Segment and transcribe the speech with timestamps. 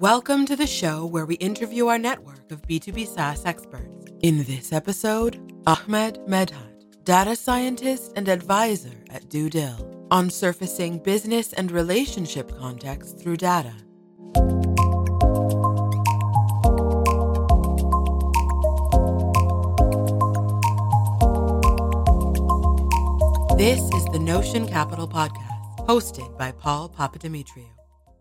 [0.00, 4.04] Welcome to the show where we interview our network of B2B SaaS experts.
[4.20, 11.72] In this episode, Ahmed Medhat, data scientist and advisor at DueDil, on surfacing business and
[11.72, 13.72] relationship context through data.
[23.56, 27.75] This is the Notion Capital Podcast, hosted by Paul Papadimitriou.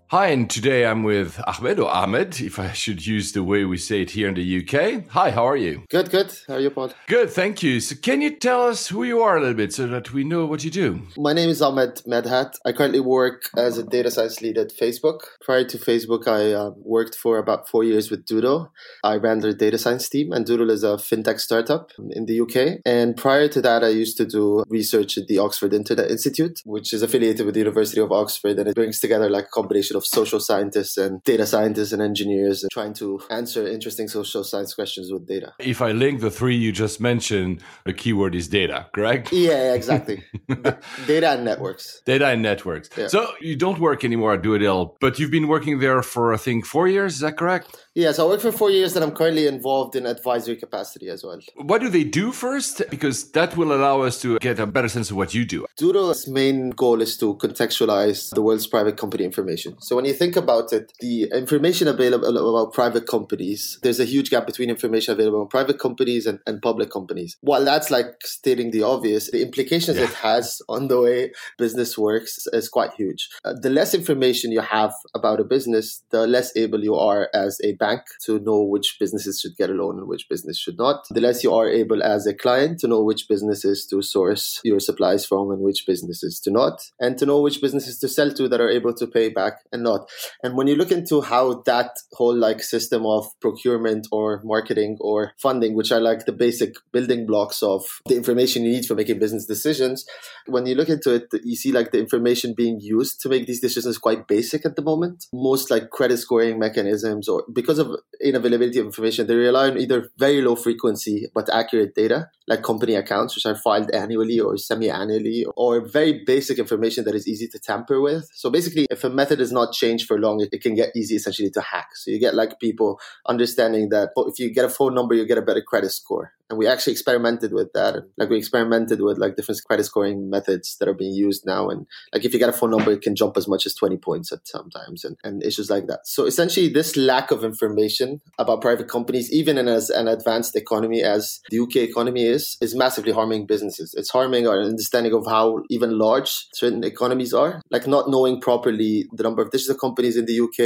[0.10, 3.78] Hi, and today I'm with Ahmed or Ahmed, if I should use the way we
[3.78, 5.10] say it here in the UK.
[5.10, 5.82] Hi, how are you?
[5.90, 6.32] Good, good.
[6.48, 6.92] How are you, Paul?
[7.08, 7.80] Good, thank you.
[7.80, 10.46] So, can you tell us who you are a little bit so that we know
[10.46, 11.02] what you do?
[11.18, 12.54] My name is Ahmed Medhat.
[12.64, 15.22] I currently work as a data science lead at Facebook.
[15.42, 18.70] Prior to Facebook, I uh, worked for about four years with DueDil.
[19.04, 22.80] I ran their data science team, and DueDil is a fintech startup in the UK.
[22.86, 26.94] And prior to that, I used to do research at the Oxford Internet Institute, which
[26.94, 30.06] is affiliated with the University of Oxford, and it brings together like a combination of
[30.06, 35.12] social scientists and data scientists and engineers and trying to answer interesting social science questions
[35.12, 35.54] with data.
[35.60, 39.32] If I link the three you just mentioned, the keyword is data, correct?
[39.32, 40.24] Yeah, exactly.
[41.08, 42.02] data and networks.
[42.06, 42.90] Data and networks.
[42.98, 43.08] Yeah.
[43.08, 46.66] So you don't work anymore at DueDil, but you've been working there for, I think,
[46.66, 47.16] four years.
[47.16, 47.76] Is that correct?
[47.96, 51.24] Yeah, so I worked for four years and I'm currently involved in advisory capacity as
[51.24, 51.40] well.
[51.56, 52.82] What do they do first?
[52.90, 55.66] Because that will allow us to get a better sense of what you do.
[55.80, 59.80] DueDil's main goal is to contextualize the world's private company information.
[59.86, 64.32] So when you think about it, the information available about private companies, there's a huge
[64.32, 67.38] gap between information available on private companies and, and public companies.
[67.42, 70.06] While that's like stating the obvious, the implications yeah.
[70.06, 73.30] it has on the way business works is quite huge.
[73.46, 77.62] Uh, the less information you have about a business, the less able you are as
[77.64, 81.06] a bank to know which businesses should get a loan and which business should not.
[81.12, 84.80] The less you are able as a client to know which businesses to source your
[84.80, 88.48] supplies from and which businesses to not, and to know which businesses to sell to
[88.48, 90.10] that are able to pay back and not.
[90.42, 95.34] And when you look into how that whole like system of procurement or marketing or
[95.38, 99.20] funding, which are like the basic building blocks of the information you need for making
[99.20, 100.06] business decisions,
[100.48, 103.62] when you look into it, you see like the information being used to make these
[103.62, 105.26] decisions quite basic at the moment.
[105.34, 107.92] Most like credit scoring mechanisms or because of
[108.24, 112.96] inavailability of information, they rely on either very low frequency but accurate data, like company
[112.96, 117.48] accounts, which are filed annually or semi annually, or very basic information that is easy
[117.48, 118.30] to tamper with.
[118.34, 121.50] So basically, if a method is not changed for long, it can get easy essentially
[121.52, 121.96] to hack.
[121.96, 125.26] So you get like people understanding that oh, if you get a phone number, you
[125.26, 126.34] get a better credit score.
[126.50, 128.04] And we actually experimented with that.
[128.18, 131.70] Like we experimented with like different credit scoring methods that are being used now.
[131.70, 133.98] And like if you get a phone number it can jump as much as 20
[133.98, 135.04] points at sometimes.
[135.04, 136.02] And, and issues like that.
[136.06, 141.02] So essentially this lack of information about private companies even in as an advanced economy
[141.02, 143.96] as the uk economy is is massively harming businesses.
[143.98, 147.62] It's harming our understanding of how even large certain economies are.
[147.72, 150.60] Like not knowing properly the number of digital companies in the uk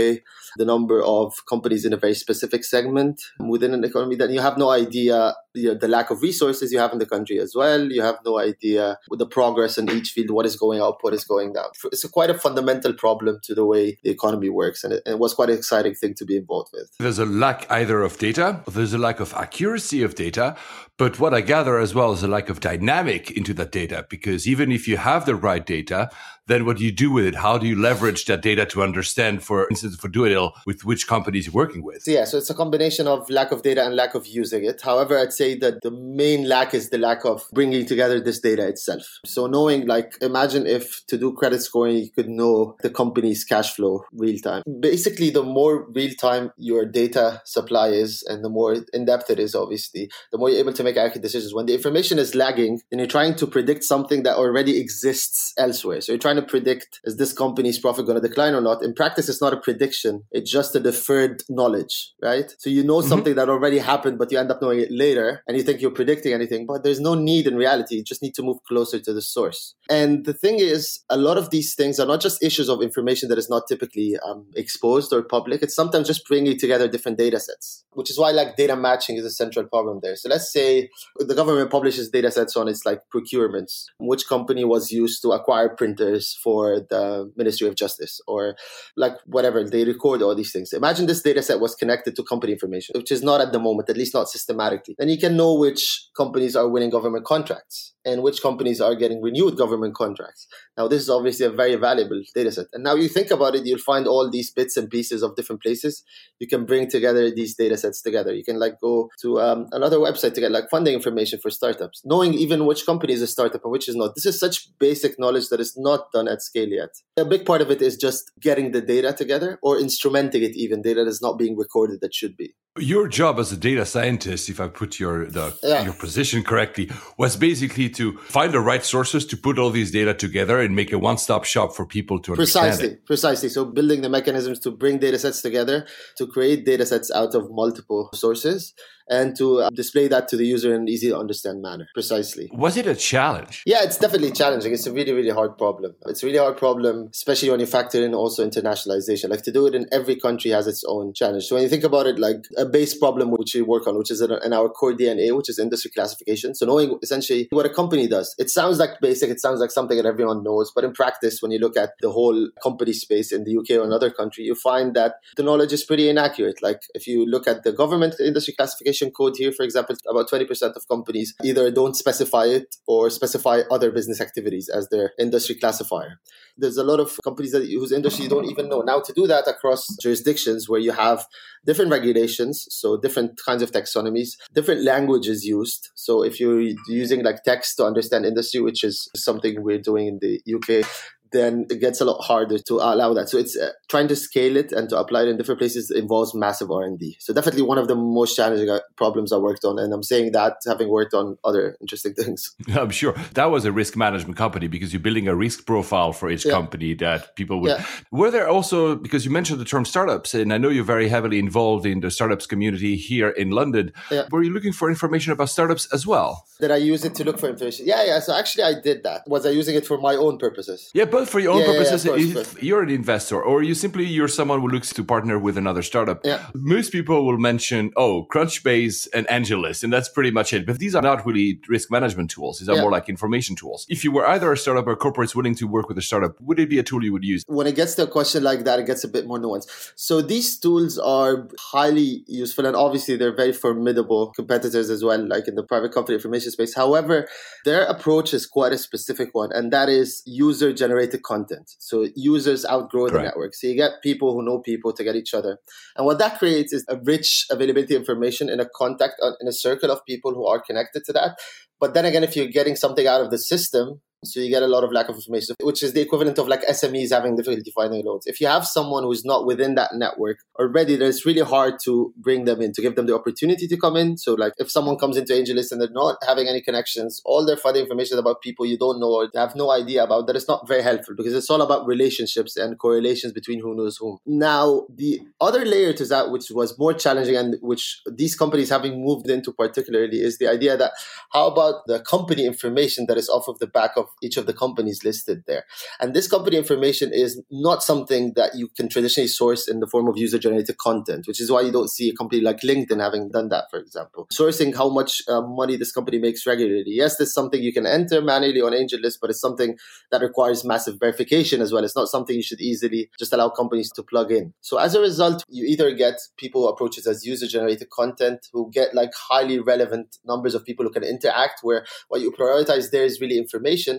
[0.57, 4.57] the number of companies in a very specific segment within an economy that you have
[4.57, 7.91] no idea you know, the lack of resources you have in the country as well.
[7.91, 11.13] You have no idea with the progress in each field, what is going up, what
[11.13, 11.69] is going down.
[11.85, 15.13] It's a quite a fundamental problem to the way the economy works, and it, and
[15.13, 16.89] it was quite an exciting thing to be involved with.
[17.00, 20.56] There's a lack either of data, there's a lack of accuracy of data,
[20.97, 24.47] but what I gather as well is a lack of dynamic into that data, because
[24.47, 26.09] even if you have the right data,
[26.49, 27.35] then what do you do with it?
[27.35, 31.45] How do you leverage that data to understand, for instance, for DueDil, with which companies
[31.45, 32.03] you're working with?
[32.07, 34.81] Yeah, so it's a combination of lack of data and lack of using it.
[34.81, 38.67] However, I'd say that the main lack is the lack of bringing together this data
[38.67, 39.19] itself.
[39.25, 43.75] So knowing, like, imagine if to do credit scoring, you could know the company's cash
[43.75, 44.63] flow real time.
[44.79, 49.39] Basically, the more real time your data supply is and the more in depth it
[49.39, 51.53] is, obviously, the more you're able to make accurate decisions.
[51.53, 56.01] When the information is lagging, then you're trying to predict something that already exists elsewhere.
[56.01, 58.83] So you're trying to predict is this company's profit going to decline or not.
[58.83, 60.23] In practice, it's not a prediction.
[60.31, 62.53] It's just a deferred knowledge, right?
[62.57, 63.09] So you know mm-hmm.
[63.09, 65.91] something that already happened, but you end up knowing it later and you think you're
[65.91, 67.95] predicting anything, but there's no need in reality.
[67.95, 69.75] You just need to move closer to the source.
[69.89, 73.29] And the thing is, a lot of these things are not just issues of information
[73.29, 75.63] that is not typically um, exposed or public.
[75.63, 79.25] It's sometimes just bringing together different data sets, which is why like data matching is
[79.25, 80.15] a central problem there.
[80.15, 84.91] So let's say the government publishes data sets on its like procurements, which company was
[84.91, 88.55] used to acquire printers for the Ministry of Justice or
[88.95, 89.63] like whatever.
[89.63, 90.73] They record all these things.
[90.73, 93.89] Imagine this data set was connected to company information, which is not at the moment,
[93.89, 94.95] at least not systematically.
[94.97, 99.21] Then you can know which companies are winning government contracts and which companies are getting
[99.21, 100.47] renewed government contracts.
[100.77, 102.67] Now, this is obviously a very valuable data set.
[102.73, 105.61] And now you think about it, you'll find all these bits and pieces of different
[105.61, 106.03] places.
[106.39, 108.33] You can bring together these data sets together.
[108.33, 112.01] You can like go to um, another website to get like funding information for startups,
[112.06, 114.15] knowing even which company is a startup and which is not.
[114.15, 116.89] This is such basic knowledge that is not done at scale yet.
[117.17, 120.81] A big part of it is just getting the data together or instrumenting it even,
[120.81, 122.53] data that is not being recorded that should be.
[122.79, 125.83] Your job as a data scientist, if I put your the, yeah.
[125.83, 130.13] your position correctly, was basically to find the right sources to put all these data
[130.13, 132.95] together and make a one-stop shop for people to precisely.
[133.05, 133.49] Precisely.
[133.49, 135.85] So building the mechanisms to bring data sets together,
[136.17, 138.73] to create data sets out of multiple sources,
[139.09, 141.88] and to uh, display that to the user in an easy to understand manner.
[141.94, 142.50] Precisely.
[142.53, 143.63] Was it a challenge?
[143.65, 144.73] Yeah, it's definitely challenging.
[144.73, 145.95] It's a really, really hard problem.
[146.06, 149.29] It's a really hard problem, especially when you factor in also internationalization.
[149.29, 151.45] Like to do it in every country has its own challenge.
[151.45, 154.11] So when you think about it, like a base problem which we work on, which
[154.11, 156.55] is in our core DNA, which is industry classification.
[156.55, 158.35] So knowing essentially what a company does.
[158.38, 159.29] It sounds like basic.
[159.29, 160.71] It sounds like something that everyone knows.
[160.73, 163.83] But in practice, when you look at the whole company space in the UK or
[163.83, 166.62] another country, you find that the knowledge is pretty inaccurate.
[166.62, 170.75] Like if you look at the government industry classification code here, for example, about 20%
[170.75, 176.19] of companies either don't specify it or specify other business activities as their industry classifier.
[176.57, 178.81] There's a lot of companies that whose industry you don't even know.
[178.81, 181.25] Now, to do that across jurisdictions where you have
[181.66, 185.90] different regulations, so different kinds of taxonomies, different languages used.
[185.96, 190.19] So if you're using like text to understand industry, which is something we're doing in
[190.22, 190.86] the UK,
[191.31, 193.29] then it gets a lot harder to allow that.
[193.29, 196.33] So it's uh, trying to scale it and to apply it in different places involves
[196.33, 197.17] massive R and D.
[197.19, 200.31] So definitely one of the most challenging uh, problems I worked on, and I'm saying
[200.33, 202.55] that having worked on other interesting things.
[202.69, 206.29] I'm sure that was a risk management company because you're building a risk profile for
[206.29, 206.51] each yeah.
[206.51, 207.71] company that people would.
[207.71, 207.85] Yeah.
[208.11, 211.39] Were there also because you mentioned the term startups, and I know you're very heavily
[211.39, 213.91] involved in the startups community here in London.
[214.11, 214.27] Yeah.
[214.31, 216.45] Were you looking for information about startups as well?
[216.59, 217.85] Did I use it to look for information?
[217.87, 218.19] Yeah, yeah.
[218.19, 219.27] So actually, I did that.
[219.27, 220.91] Was I using it for my own purposes?
[220.93, 222.06] Yeah, but both for your own yeah, purposes.
[222.06, 225.57] Yeah, course, you're an investor, or you simply you're someone who looks to partner with
[225.57, 226.21] another startup.
[226.24, 226.45] Yeah.
[226.54, 230.66] Most people will mention, oh, Crunchbase and AngelList, and that's pretty much it.
[230.66, 232.60] But these are not really risk management tools.
[232.60, 233.86] These are more like information tools.
[233.89, 236.60] If you were either a startup or corporates willing to work with a startup, would
[236.60, 237.44] it be a tool you would use?
[237.48, 239.92] When it gets to a question like that, it gets a bit more nuanced.
[239.95, 245.48] So these tools are highly useful, and obviously they're very formidable competitors as well, like
[245.48, 246.75] in the private company information space.
[246.75, 247.27] However,
[247.65, 251.75] their approach is quite a specific one, and that is user generated content content.
[251.79, 253.56] So users outgrow the network.
[253.56, 255.57] So you get people who know people to get each other.
[255.95, 259.47] And what that creates is a rich availability of information in a contact, uh, in
[259.47, 261.38] a circle of people who are connected to that.
[261.79, 264.68] But then again, if you're getting something out of the system, so you get a
[264.68, 268.06] lot of lack of information, which is the equivalent of like SMEs having difficulty finding
[268.06, 268.27] loans.
[268.27, 272.13] If you have someone who's not within that network already, then it's really hard to
[272.18, 274.18] bring them in, to give them the opportunity to come in.
[274.18, 277.56] So like if someone comes into AngelList and they're not having any connections, all their
[277.56, 280.68] further information about people you don't know or have no idea about, that is not
[280.68, 284.18] very helpful because it's all about relationships and correlations between who knows whom.
[284.25, 289.04] Now, the other layer to that, which was more challenging and which these companies having
[289.04, 290.92] moved into particularly is the idea that
[291.31, 294.53] how about the company information that is off of the back of each of the
[294.53, 295.65] companies listed there.
[296.00, 300.07] And this company information is not something that you can traditionally source in the form
[300.07, 303.29] of user generated content, which is why you don't see a company like LinkedIn having
[303.29, 304.27] done that, for example.
[304.33, 306.83] Sourcing how much uh, money this company makes regularly.
[306.88, 309.77] Yes, there's something you can enter manually on AngelList, but it's something
[310.12, 311.83] that requires massive verification as well.
[311.83, 314.53] It's not something you should easily just allow companies to plug in.
[314.62, 318.94] So as a result, you either get people approaches as user generated content who get
[318.94, 323.21] like highly relevant numbers of people who can interact, where what you prioritize there is
[323.21, 323.99] really information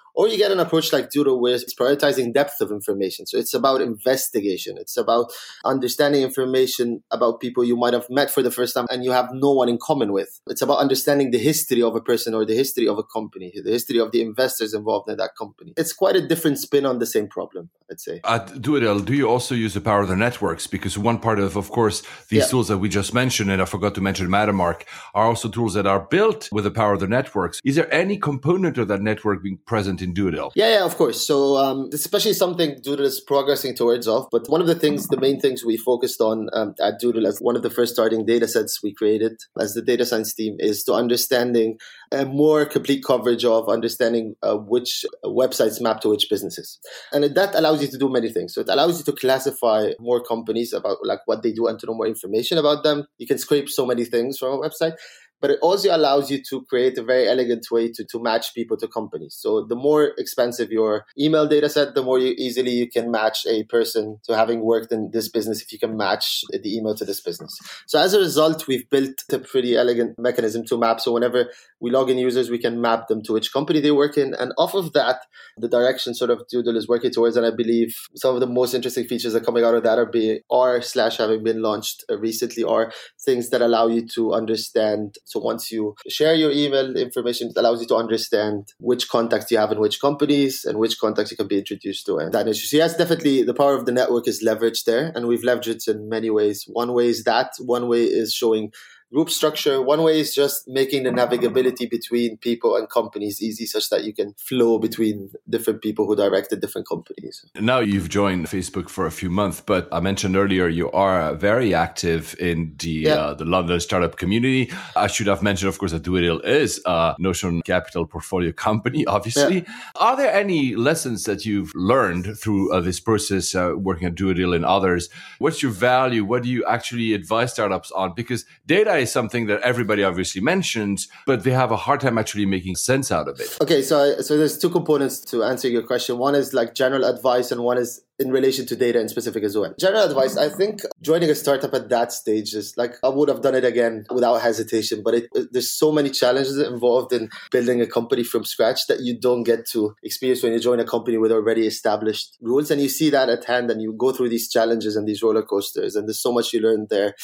[0.13, 3.25] or you get an approach like DueDil where it's prioritizing depth of information.
[3.25, 4.77] So it's about investigation.
[4.77, 5.31] It's about
[5.65, 9.29] understanding information about people you might have met for the first time and you have
[9.33, 10.39] no one in common with.
[10.47, 13.71] It's about understanding the history of a person or the history of a company, the
[13.71, 15.73] history of the investors involved in that company.
[15.77, 18.21] It's quite a different spin on the same problem, I'd say.
[18.23, 20.67] Uh, At DueDil, do you also use the power of the networks?
[20.67, 22.47] Because one part of, of course, these yeah.
[22.47, 25.85] tools that we just mentioned, and I forgot to mention Mattermark, are also tools that
[25.85, 27.59] are built with the power of the networks.
[27.63, 30.51] Is there any component of that network being present in DueDil?
[30.55, 31.25] Yeah, yeah, of course.
[31.25, 34.27] So, um, especially something DueDil is progressing towards of.
[34.31, 37.39] But one of the things, the main things we focused on um, at DueDil as
[37.39, 40.83] one of the first starting data sets we created as the data science team is
[40.83, 41.77] to understanding
[42.11, 46.79] a more complete coverage of understanding uh, which websites map to which businesses.
[47.13, 48.53] And that allows you to do many things.
[48.53, 51.85] So it allows you to classify more companies about like what they do and to
[51.85, 53.05] know more information about them.
[53.17, 54.95] You can scrape so many things from a website
[55.41, 58.77] but it also allows you to create a very elegant way to, to match people
[58.77, 59.35] to companies.
[59.37, 63.45] So the more expensive your email data set, the more you, easily you can match
[63.47, 67.05] a person to having worked in this business if you can match the email to
[67.05, 67.57] this business.
[67.87, 70.99] So as a result, we've built a pretty elegant mechanism to map.
[70.99, 74.17] So whenever we log in users, we can map them to which company they work
[74.17, 74.33] in.
[74.35, 75.21] And off of that,
[75.57, 77.35] the direction sort of DueDil is working towards.
[77.35, 79.97] And I believe some of the most interesting features that are coming out of that
[79.97, 82.91] are being are slash having been launched uh, recently are
[83.25, 85.17] things that allow you to understand.
[85.31, 89.57] So once you share your email information, it allows you to understand which contacts you
[89.57, 92.67] have in which companies and which contacts you can be introduced to and that issue.
[92.67, 95.87] So yes, definitely the power of the network is leveraged there and we've leveraged it
[95.87, 96.65] in many ways.
[96.67, 98.73] One way is that, one way is showing
[99.11, 99.81] group structure.
[99.81, 104.13] One way is just making the navigability between people and companies easy such that you
[104.13, 107.45] can flow between different people who directed different companies.
[107.59, 111.73] Now you've joined Facebook for a few months, but I mentioned earlier you are very
[111.73, 113.13] active in the yeah.
[113.15, 114.71] uh, the London startup community.
[114.95, 119.55] I should have mentioned, of course, that DueDil is a Notion Capital portfolio company, obviously.
[119.55, 119.73] Yeah.
[119.95, 124.55] Are there any lessons that you've learned through uh, this process, uh, working at DueDil
[124.55, 125.09] and others?
[125.39, 126.23] What's your value?
[126.23, 128.13] What do you actually advise startups on?
[128.15, 132.45] Because data is something that everybody obviously mentions, but they have a hard time actually
[132.45, 133.57] making sense out of it.
[133.61, 136.17] Okay, so so there's two components to answer your question.
[136.17, 139.57] One is like general advice, and one is in relation to data in specific as
[139.57, 139.73] well.
[139.79, 143.41] General advice, I think joining a startup at that stage is like I would have
[143.41, 147.87] done it again without hesitation, but it, there's so many challenges involved in building a
[147.87, 151.31] company from scratch that you don't get to experience when you join a company with
[151.31, 152.69] already established rules.
[152.69, 155.43] And you see that at hand and you go through these challenges and these roller
[155.43, 157.15] coasters, and there's so much you learn there.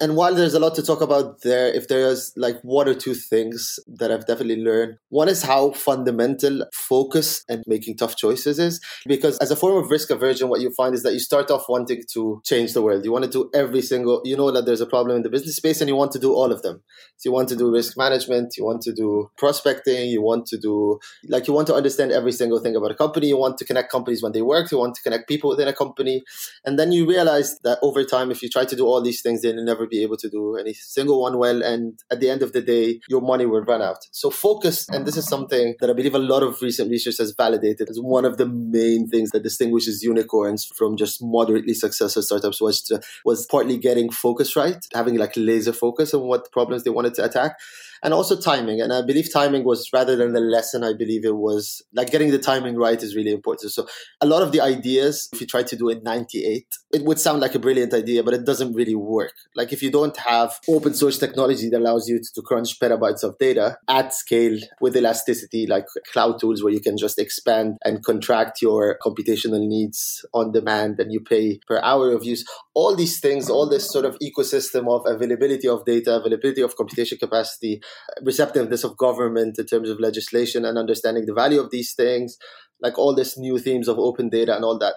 [0.00, 3.14] And while there's a lot to talk about there, if there's like one or two
[3.14, 8.80] things that I've definitely learned, one is how fundamental focus and making tough choices is.
[9.06, 11.64] Because as a form of risk aversion, what you find is that you start off
[11.68, 13.04] wanting to change the world.
[13.04, 15.56] You want to do every single, you know that there's a problem in the business
[15.56, 16.82] space and you want to do all of them.
[17.16, 20.58] So you want to do risk management, you want to do prospecting, you want to
[20.58, 23.28] do, like, you want to understand every single thing about a company.
[23.28, 25.72] You want to connect companies when they work, you want to connect people within a
[25.72, 26.22] company.
[26.64, 29.42] And then you realize that over time, if you try to do all these things,
[29.42, 31.62] then you'll never be able to do any single one well.
[31.62, 33.98] And at the end of the day, your money will run out.
[34.10, 37.34] So focus, and this is something that I believe a lot of recent research has
[37.36, 42.22] validated as one of the main things that distinguishes unicorn unicorns from just moderately successful
[42.22, 46.84] startups was to, was partly getting focus right, having like laser focus on what problems
[46.84, 47.58] they wanted to attack
[48.02, 48.80] and also timing.
[48.80, 52.30] And I believe timing was rather than the lesson, I believe it was like getting
[52.30, 53.72] the timing right is really important.
[53.72, 53.86] So
[54.20, 57.40] a lot of the ideas, if you try to do it 98, it would sound
[57.40, 59.32] like a brilliant idea, but it doesn't really work.
[59.54, 63.38] Like if you don't have open source technology that allows you to crunch petabytes of
[63.38, 68.60] data at scale with elasticity, like cloud tools where you can just expand and contract
[68.60, 72.44] your computational needs on demand and you pay per hour of use,
[72.74, 77.18] all these things, all this sort of ecosystem of availability of data, availability of computation
[77.18, 77.80] capacity,
[78.22, 82.38] receptiveness of government in terms of legislation and understanding the value of these things,
[82.80, 84.94] like all these new themes of open data and all that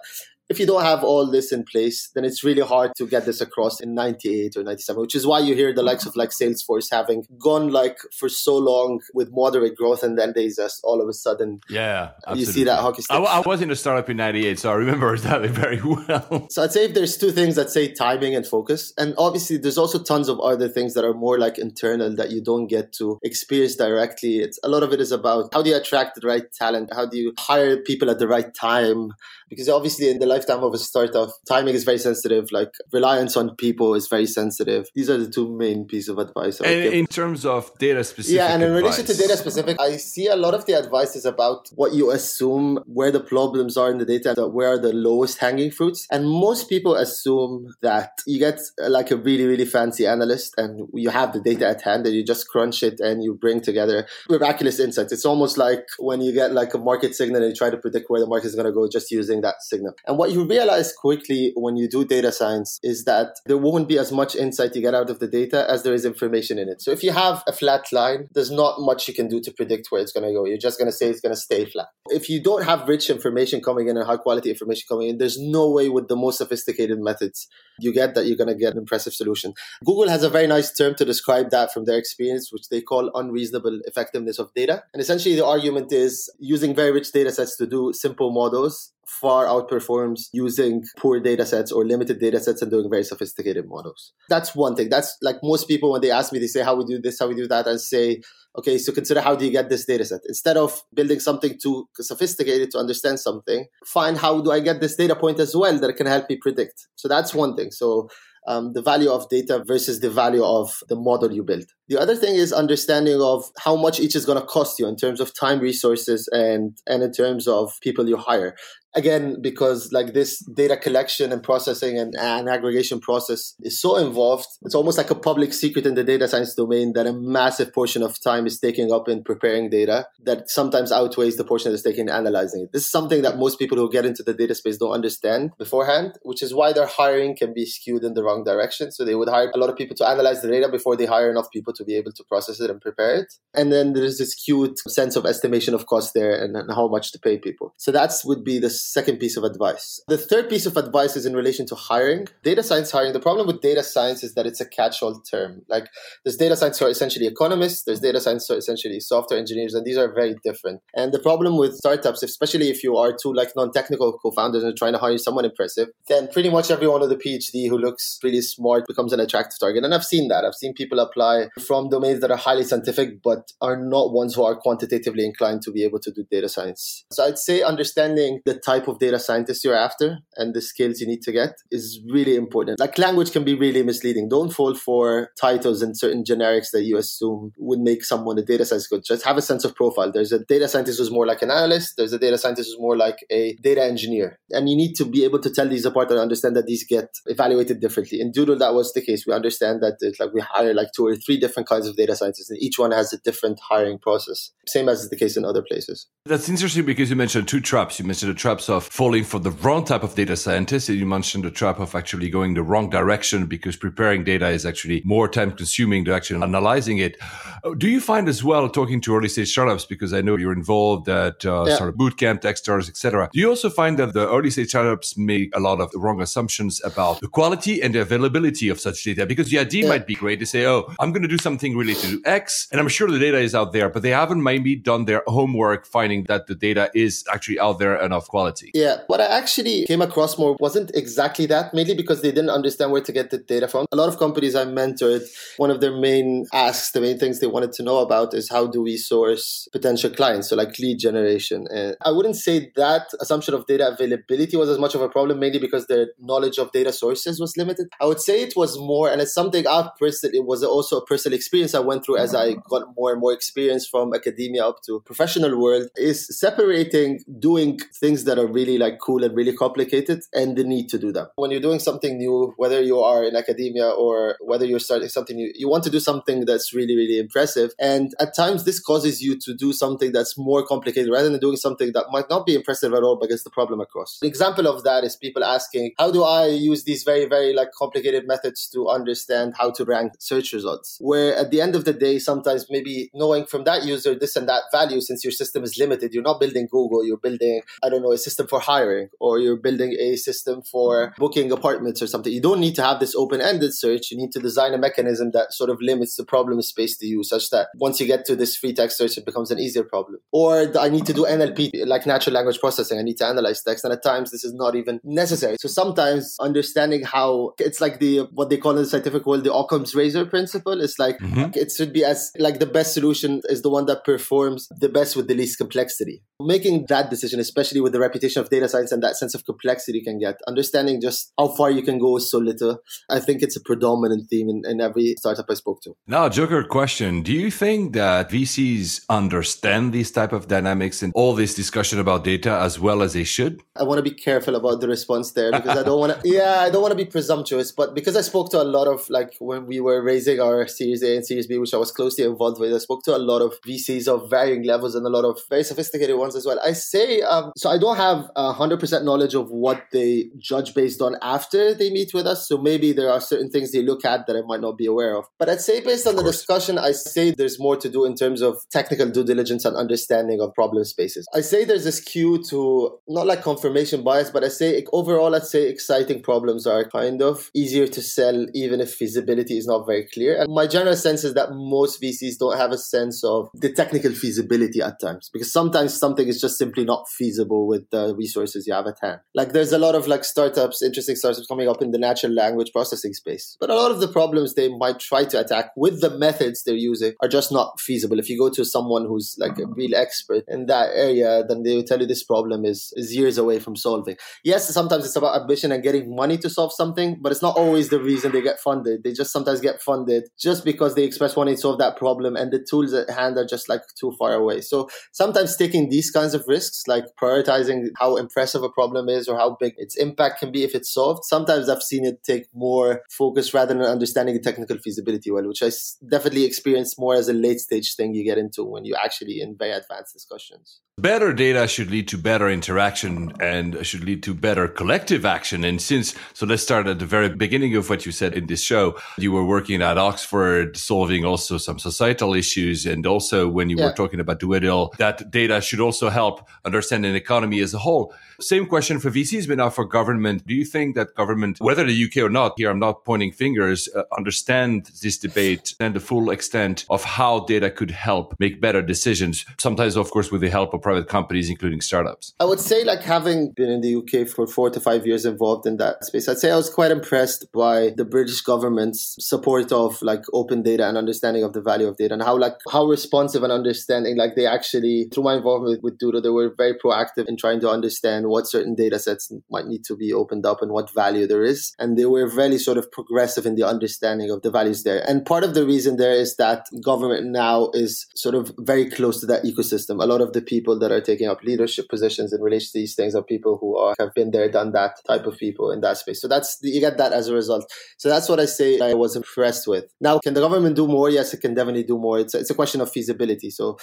[0.50, 3.42] if you don't have all this in place, then it's really hard to get this
[3.42, 6.88] across in 98 or 97, which is why you hear the likes of like Salesforce
[6.92, 11.10] having gone like for so long with moderate growth and then they just all of
[11.10, 11.62] a sudden.
[11.70, 12.12] Yeah.
[12.28, 12.40] Absolutely.
[12.40, 13.18] You see that hockey stick.
[13.18, 16.48] I, I was in a startup in 98, so I remember that very well.
[16.52, 19.78] So I'd say if there's two things that say timing and focus, and obviously there's
[19.78, 23.20] also tons of other things that are more like internal that you don't get to
[23.24, 24.40] experience directly.
[24.40, 26.94] It's a lot of it is about how do you attract the right talent?
[26.94, 29.12] How do you hire people at the right time?
[29.56, 32.52] Because obviously in the lifetime of a startup, timing is very sensitive.
[32.52, 34.90] Like reliance on people is very sensitive.
[34.96, 36.60] These are the two main pieces of advice.
[36.60, 38.98] And in terms of data specific, yeah, and in advice.
[38.98, 42.12] relation to data specific, I see a lot of the advice is about what you
[42.12, 46.28] assume where the problems are in the data, where are the lowest hanging fruits, and
[46.28, 51.10] most people assume that you get uh, like a really really fancy analyst and you
[51.10, 54.80] have the data at hand and you just crunch it and you bring together miraculous
[54.80, 55.12] insights.
[55.12, 58.10] It's almost like when you get like a market signal and you try to predict
[58.10, 59.94] where the market is going to go just using that signal.
[60.08, 63.98] And what you realize quickly when you do data science is that there won't be
[64.00, 66.82] as much insight you get out of the data as there is information in it.
[66.82, 69.88] So if you have a flat line, there's not much you can do to predict
[69.90, 70.46] where it's going to go.
[70.46, 71.88] You're just going to say it's going to stay flat.
[72.10, 75.40] If you don't have rich information coming in and high quality information coming in, there's
[75.40, 77.48] no way with the most sophisticated methods
[77.80, 79.54] you get that you're going to get an impressive solution.
[79.86, 83.12] Google has a very nice term to describe that from their experience, which they call
[83.14, 84.84] unreasonable effectiveness of data.
[84.94, 89.46] And essentially the argument is using very rich data sets to do simple models far
[89.46, 94.14] outperforms using poor data sets or limited data sets and doing very sophisticated models.
[94.30, 94.90] That's one thing.
[94.90, 97.28] That's like most people, when they ask me, they say, how we do this, how
[97.28, 98.22] we do that, and say,
[98.58, 100.22] okay, so consider how do you get this data set?
[100.28, 104.96] Instead of building something too sophisticated to understand something, find how do I get this
[104.96, 106.88] data point as well that can help me predict.
[106.96, 107.72] So that's one thing.
[107.72, 108.10] So
[108.48, 111.66] um, the value of data versus the value of the model you build.
[111.88, 114.96] The other thing is understanding of how much each is going to cost you in
[114.96, 118.56] terms of time, resources, and and in terms of people you hire.
[118.96, 124.48] Again because like this data collection and processing and, and aggregation process is so involved
[124.62, 128.02] it's almost like a public secret in the data science domain that a massive portion
[128.02, 132.08] of time is taken up in preparing data that sometimes outweighs the portion that's taken
[132.08, 132.72] in analyzing it.
[132.72, 136.18] This is something that most people who get into the data space don't understand beforehand
[136.22, 138.94] which is why their hiring can be skewed in the wrong direction.
[138.94, 141.30] So they would hire a lot of people to analyze the data before they hire
[141.30, 144.34] enough people to be able to process it and prepare it and then there's this
[144.34, 147.92] cute sense of estimation of cost there and, and how much to pay people so
[147.92, 150.02] that's would be the second piece of advice.
[150.08, 152.28] The third piece of advice is in relation to hiring.
[152.44, 155.62] Data science hiring, the problem with data science is that it's a catch all term.
[155.70, 155.88] Like
[156.24, 159.74] there's data science who are essentially economists, there's data science who are essentially software engineers,
[159.74, 160.82] and these are very different.
[160.96, 164.64] And the problem with startups, especially if you are two like non technical co founders
[164.64, 168.20] and trying to hire someone impressive, then pretty much everyone with a PhD who looks
[168.24, 169.84] really smart becomes an attractive target.
[169.84, 170.46] And I've seen that.
[170.46, 174.44] I've seen people apply from domains that are highly scientific, but are not ones who
[174.44, 177.06] are quantitatively inclined to be able to do data science.
[177.12, 181.08] So I'd say understanding the type of data scientist you're after and the skills you
[181.08, 182.80] need to get is really important.
[182.80, 184.30] Like language can be really misleading.
[184.30, 188.66] Don't fall for titles and certain generics that you assume would make someone a data
[188.66, 189.04] scientist good.
[189.06, 190.12] Just have a sense of profile.
[190.12, 191.94] There's a data scientist who's more like an analyst.
[191.98, 194.40] There's a data scientist who's more like a data engineer.
[194.52, 197.10] And you need to be able to tell these apart and understand that these get
[197.26, 198.20] evaluated differently.
[198.22, 199.26] In DueDil, that was the case.
[199.26, 202.16] We understand that it's like we hire like two or three different kinds of data
[202.16, 204.52] scientists and each one has a different hiring process.
[204.68, 206.08] Same as is the case in other places.
[206.26, 208.00] That's interesting because you mentioned two traps.
[208.00, 210.90] You mentioned the traps of falling for the wrong type of data scientist.
[210.90, 214.66] And you mentioned the trap of actually going the wrong direction because preparing data is
[214.66, 217.18] actually more time consuming than actually analyzing it.
[217.64, 220.54] Uh, do you find as well talking to early stage startups because I know you're
[220.54, 221.78] involved at uh, yeah.
[221.78, 223.30] sort of bootcamp, Techstars, etc.
[223.32, 226.82] Do you also find that the early stage startups make a lot of wrong assumptions
[226.84, 229.26] about the quality and the availability of such data?
[229.26, 229.90] Because the idea yeah.
[229.90, 232.78] might be great to say, "Oh, I'm going to do something related to X," and
[232.82, 236.20] I'm sure the data is out there, but they haven't maybe done their homework finding
[236.32, 238.70] that the data is actually out there and of quality.
[238.74, 242.88] Yeah, what I actually came across more wasn't exactly that, mainly because they didn't understand
[242.92, 243.86] where to get the data from.
[243.92, 245.24] A lot of companies I mentored,
[245.64, 248.64] one of their main asks, the main things they wanted to know about is how
[248.68, 250.50] do we source potential clients?
[250.50, 251.68] So like lead generation.
[251.70, 255.40] And I wouldn't say that assumption of data availability was as much of a problem,
[255.40, 257.88] mainly because their knowledge of data sources was limited.
[258.02, 261.06] I would say it was more, and it's something I've personally, it was also a
[261.06, 262.60] personal experience I went through as I mm-hmm.
[262.70, 268.24] got more and more experience from academia up to professional world, is separating doing things
[268.24, 271.28] that are really like cool and really complicated and the need to do them.
[271.36, 275.36] When you're doing something new, whether you are in academia or whether you're starting something
[275.36, 277.72] new, you want to do something that's really, really impressive.
[277.80, 281.58] And at times, this causes you to do something that's more complicated rather than doing
[281.58, 284.20] something that might not be impressive at all but gets the problem across.
[284.22, 287.70] An example of that is people asking, how do I use these very, very like
[287.78, 290.98] complicated methods to understand how to rank search results?
[291.00, 294.36] Where Uh, at the end of the day, sometimes maybe knowing from that user this
[294.36, 297.90] and that value, since your system is limited, you're not building Google, you're building, I
[297.90, 302.08] don't know, a system for hiring or you're building a system for booking apartments or
[302.08, 302.32] something.
[302.32, 304.12] You don't need to have this open ended search.
[304.12, 307.24] You need to design a mechanism that sort of limits the problem space to you
[307.24, 310.20] such that once you get to this free text search, it becomes an easier problem.
[310.32, 313.00] Or I need to do NLP, like natural language processing.
[313.00, 313.84] I need to analyze text.
[313.84, 315.58] And at times, this is not even necessary.
[315.60, 319.54] So sometimes understanding how it's like the, what they call in the scientific world, the
[319.54, 320.82] Occam's razor principle.
[320.82, 321.52] It's like, mm-hmm.
[321.54, 325.16] it should be as like the best solution is the one that performs the best
[325.16, 326.24] with the least complexity.
[326.40, 330.02] Making that decision, especially with the reputation of data science and that sense of complexity
[330.02, 332.80] can get, understanding just how far you can go with so little.
[333.10, 335.96] I think it's a predominant theme in, in every startup I spoke to.
[336.08, 337.22] Now, Joker question.
[337.22, 342.24] Do you think that VCs understand these type of dynamics and all this discussion about
[342.24, 343.62] data as well as they should?
[343.76, 346.60] I want to be careful about the response there because I don't want to, yeah,
[346.62, 349.36] I don't want to be presumptuous, but because I spoke to a lot of, like,
[349.40, 352.60] when we were raising our Series A and Series B, which I was closely involved
[352.60, 355.40] with, I spoke to a lot of VCs of varying levels and a lot of
[355.50, 356.60] very sophisticated ones as well.
[356.64, 361.16] I say, um, so I don't have 100% knowledge of what they judge based on
[361.22, 362.48] after they meet with us.
[362.48, 365.16] So maybe there are certain things they look at that I might not be aware
[365.16, 365.26] of.
[365.40, 368.42] But I'd say based on the discussion, I say there's more to do in terms
[368.42, 371.28] of technical due diligence and understanding of problem spaces.
[371.34, 375.44] I say there's a skew to not like confirmation bias, but I say overall, I'd
[375.44, 380.06] say exciting problems are kind of easier to sell even if feasibility is not very
[380.14, 380.42] clear.
[380.42, 384.12] And my general sense is that most VCs don't have a sense of the technical
[384.12, 388.74] feasibility at times because sometimes something is just simply not feasible with the resources you
[388.74, 389.20] have at hand.
[389.34, 392.72] Like there's a lot of like startups, interesting startups coming up in the natural language
[392.72, 393.58] processing space.
[393.60, 396.76] But a lot of the problems they might try to attack with the methods they're
[396.76, 398.20] using are just not feasible.
[398.20, 401.76] If you go to someone who's like a real expert in that area, then they
[401.76, 404.18] will tell you this problem is, is years away from solving.
[404.44, 407.90] Yes, sometimes it's about ambition and getting money to solve something, but it's not always
[407.90, 409.04] the reason they get funded.
[409.04, 412.36] They just sometimes get funded just because because they express wanting to solve that problem
[412.36, 414.62] and the tools at hand are just like too far away.
[414.62, 419.38] So sometimes taking these kinds of risks, like prioritizing how impressive a problem is or
[419.38, 423.02] how big its impact can be if it's solved, sometimes I've seen it take more
[423.10, 425.72] focus rather than understanding the technical feasibility well, which I
[426.08, 429.56] definitely experienced more as a late stage thing you get into when you actually in
[429.58, 430.82] very advanced discussions.
[430.98, 435.66] Better data should lead to better interaction and should lead to better collective action.
[435.66, 438.62] And since, so let's start at the very beginning of what you said in this
[438.62, 438.98] show.
[439.18, 442.86] You were working at Oxford, solving also some societal issues.
[442.86, 443.88] And also when you yeah.
[443.88, 448.14] were talking about Duedil, that data should also help understand an economy as a whole.
[448.40, 450.46] Same question for VCs, but now for government.
[450.46, 453.88] Do you think that government, whether the UK or not, here I'm not pointing fingers,
[453.96, 458.82] uh, understand this debate and the full extent of how data could help make better
[458.82, 459.46] decisions?
[459.58, 462.34] Sometimes, of course, with the help of private companies, including startups.
[462.40, 465.66] I would say, like having been in the UK for four to five years involved
[465.66, 470.02] in that space, I'd say I was quite impressed by the British government's support of
[470.02, 473.44] like open data and understanding of the value of data and how like how responsive
[473.44, 477.28] and understanding like they actually through my involvement with, with DueDil, they were very proactive
[477.28, 480.72] in trying to understand what certain data sets might need to be opened up and
[480.72, 481.74] what value there is.
[481.80, 485.04] And they were very sort of progressive in the understanding of the values there.
[485.08, 489.20] And part of the reason there is that government now is sort of very close
[489.22, 490.02] to that ecosystem.
[490.02, 492.96] A lot of the people that are taking up leadership positions in relation to these
[492.96, 495.98] things are people who are have been there, done that type of people in that
[495.98, 496.22] space.
[496.22, 497.72] So that's you get that as a result.
[497.98, 499.86] So that's what I say I was impressed with.
[500.02, 501.10] Now, can the government do more?
[501.10, 502.20] Yes, it can definitely do more.
[502.20, 503.50] It's a, it's a question of feasibility.
[503.50, 503.78] So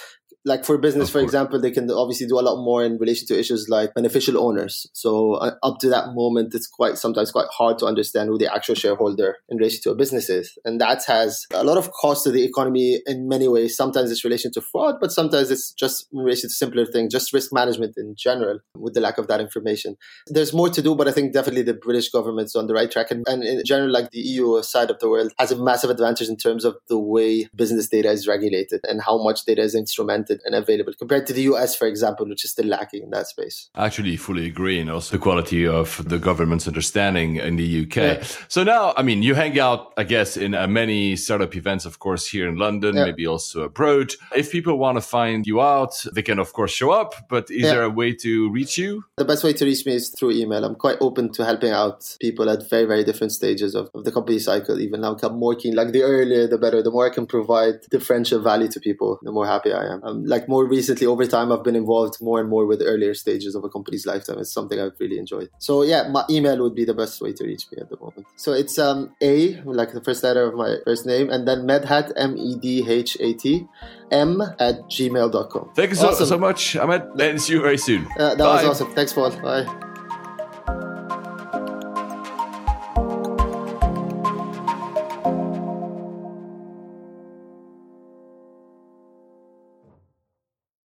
[0.45, 3.39] like for business, for example, they can obviously do a lot more in relation to
[3.39, 4.87] issues like beneficial owners.
[4.93, 8.53] So uh, up to that moment, it's quite sometimes quite hard to understand who the
[8.53, 12.25] actual shareholder in relation to a business is, and that has a lot of cost
[12.25, 13.77] to the economy in many ways.
[13.77, 17.33] Sometimes it's relation to fraud, but sometimes it's just in relation to simpler things, just
[17.33, 18.59] risk management in general.
[18.75, 19.95] With the lack of that information,
[20.27, 23.11] there's more to do, but I think definitely the British government's on the right track,
[23.11, 26.27] and, and in general, like the EU side of the world has a massive advantage
[26.27, 30.39] in terms of the way business data is regulated and how much data is instrumented
[30.45, 33.69] and available compared to the US, for example, which is still lacking in that space.
[33.75, 34.79] Actually, fully agree.
[34.79, 37.95] And also the quality of the government's understanding in the UK.
[37.95, 38.23] Yeah.
[38.47, 41.99] So now, I mean, you hang out, I guess, in uh, many startup events, of
[41.99, 43.05] course, here in London, yeah.
[43.05, 44.13] maybe also abroad.
[44.35, 47.15] If people want to find you out, they can, of course, show up.
[47.29, 47.73] But is yeah.
[47.73, 49.03] there a way to reach you?
[49.17, 50.63] The best way to reach me is through email.
[50.63, 54.11] I'm quite open to helping out people at very, very different stages of, of the
[54.11, 54.79] company cycle.
[54.79, 55.75] Even now, I'm more keen.
[55.75, 56.81] Like the earlier, the better.
[56.81, 60.01] The more I can provide differential value to people, the more happy I am.
[60.03, 63.55] I'm like more recently over time i've been involved more and more with earlier stages
[63.55, 64.39] of a company's lifetime.
[64.39, 65.49] It's something i've really enjoyed.
[65.59, 68.27] So yeah my email would be the best way to reach me at the moment.
[68.35, 72.11] So it's um a like the first letter of my first name and then medhat
[72.15, 73.67] m-e-d-h-a-t
[74.11, 76.27] m at gmail.com thank you so, awesome.
[76.27, 76.75] so much.
[76.75, 78.07] Ahmed and see you very soon.
[78.17, 78.63] Uh, that Bye.
[78.63, 78.93] was awesome.
[78.93, 79.31] Thanks paul.
[79.41, 79.65] Bye